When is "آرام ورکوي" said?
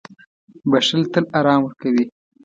1.39-2.05